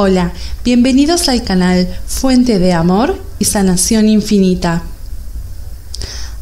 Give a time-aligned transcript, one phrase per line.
[0.00, 0.32] Hola,
[0.64, 4.84] bienvenidos al canal Fuente de Amor y Sanación Infinita.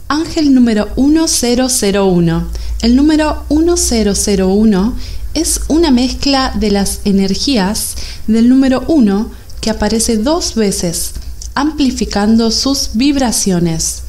[0.09, 2.48] Ángel número 1001.
[2.82, 4.96] El número 1001
[5.32, 7.95] es una mezcla de las energías
[8.27, 9.30] del número 1
[9.62, 11.12] que aparece dos veces,
[11.54, 14.02] amplificando sus vibraciones.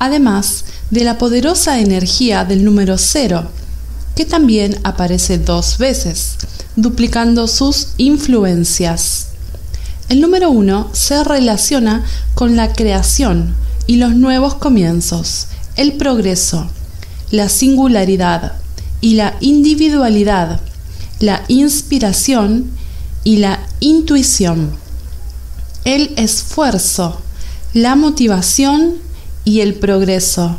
[0.00, 3.48] Además de la poderosa energía del número 0,
[4.14, 6.36] que también aparece dos veces,
[6.76, 9.28] duplicando sus influencias.
[10.08, 12.04] El número uno se relaciona
[12.34, 13.54] con la creación
[13.86, 16.68] y los nuevos comienzos, el progreso,
[17.30, 18.52] la singularidad
[19.00, 20.60] y la individualidad,
[21.20, 22.70] la inspiración
[23.24, 24.72] y la intuición,
[25.84, 27.20] el esfuerzo,
[27.72, 28.96] la motivación
[29.44, 30.58] y el progreso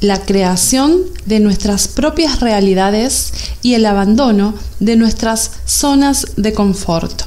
[0.00, 3.32] la creación de nuestras propias realidades
[3.62, 7.22] y el abandono de nuestras zonas de confort.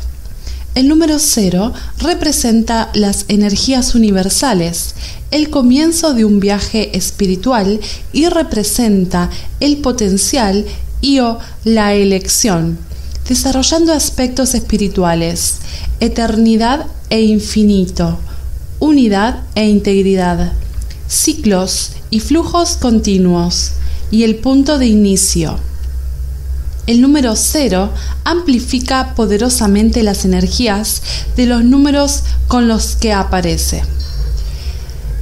[0.76, 4.94] El número cero representa las energías universales,
[5.32, 7.80] el comienzo de un viaje espiritual
[8.14, 10.66] y representa el potencial
[11.02, 12.78] y o la elección,
[13.28, 15.56] desarrollando aspectos espirituales,
[16.00, 18.20] eternidad e infinito,
[18.80, 20.54] unidad e integridad,
[21.10, 23.72] ciclos y flujos continuos
[24.12, 25.60] y el punto de inicio.
[26.88, 27.92] El número 0
[28.24, 31.02] amplifica poderosamente las energías
[31.36, 33.84] de los números con los que aparece.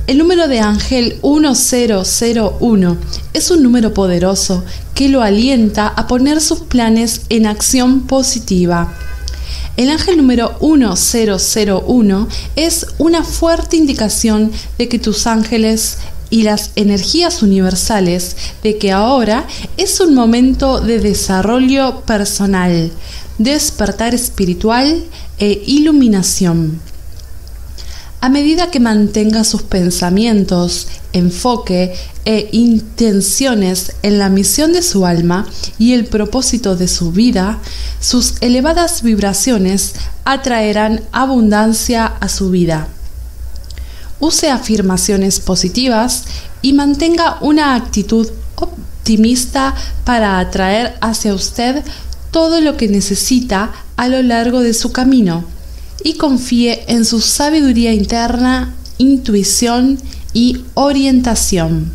[0.08, 2.97] El número de ángel 1001
[3.33, 8.93] es un número poderoso que lo alienta a poner sus planes en acción positiva.
[9.78, 16.00] El ángel número 1001 es una fuerte indicación de que tus ángeles
[16.31, 19.45] y las energías universales de que ahora
[19.78, 22.92] es un momento de desarrollo personal,
[23.38, 25.03] despertar espiritual
[25.38, 26.81] e iluminación.
[28.20, 31.94] A medida que mantenga sus pensamientos, enfoque
[32.26, 35.48] e intenciones en la misión de su alma
[35.78, 37.60] y el propósito de su vida,
[38.00, 42.88] sus elevadas vibraciones atraerán abundancia a su vida.
[44.20, 46.26] Use afirmaciones positivas
[46.61, 49.76] y mantenga una actitud optimista
[50.06, 51.83] para atraer hacia usted
[52.32, 55.45] todo lo que necesita a lo largo de su camino
[56.04, 60.17] y confíe en su sabiduría interna, intuición y
[60.73, 61.92] orientación.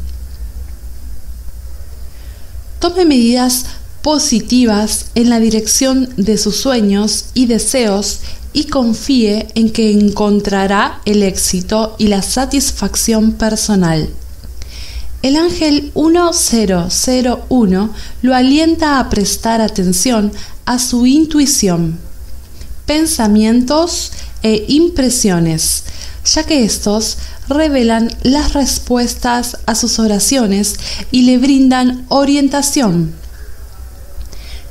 [2.78, 3.66] Tome medidas
[4.02, 8.20] positivas en la dirección de sus sueños y deseos
[8.52, 14.08] y confíe en que encontrará el éxito y la satisfacción personal.
[15.22, 20.32] El ángel 1001 lo alienta a prestar atención
[20.64, 21.98] a su intuición,
[22.86, 24.10] pensamientos
[24.42, 25.84] e impresiones,
[26.24, 27.18] ya que estos
[27.52, 30.76] revelan las respuestas a sus oraciones
[31.10, 33.14] y le brindan orientación.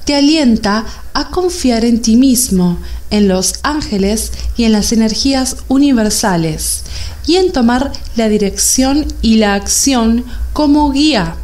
[0.06, 2.80] Te alienta a confiar en ti mismo,
[3.12, 6.84] en los ángeles y en las energías universales,
[7.28, 11.36] y en tomar la dirección y la acción como guía.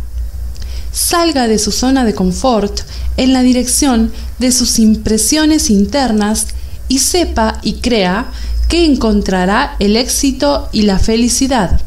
[0.91, 2.81] Salga de su zona de confort
[3.17, 6.47] en la dirección de sus impresiones internas
[6.87, 8.31] y sepa y crea
[8.67, 11.81] que encontrará el éxito y la felicidad.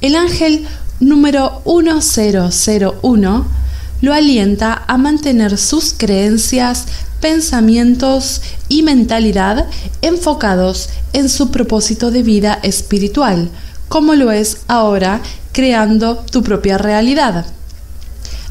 [0.00, 0.66] El ángel
[1.00, 3.46] número 1001
[4.02, 6.86] lo alienta a mantener sus creencias
[7.20, 9.66] pensamientos y mentalidad
[10.02, 13.48] enfocados en su propósito de vida espiritual,
[13.88, 15.22] como lo es ahora
[15.52, 17.46] creando tu propia realidad.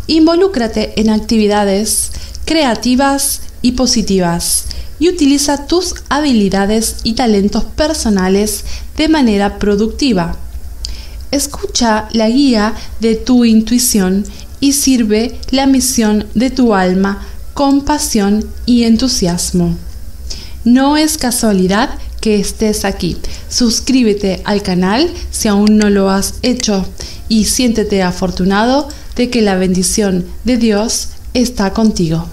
[0.07, 2.11] Involúcrate en actividades
[2.45, 4.65] creativas y positivas
[4.99, 8.63] y utiliza tus habilidades y talentos personales
[8.97, 10.37] de manera productiva.
[11.31, 14.25] Escucha la guía de tu intuición
[14.59, 19.77] y sirve la misión de tu alma compasión y entusiasmo.
[20.63, 21.89] No es casualidad
[22.21, 23.17] que estés aquí.
[23.49, 26.85] Suscríbete al canal si aún no lo has hecho
[27.29, 32.27] y siéntete afortunado de que la bendición de Dios está contigo.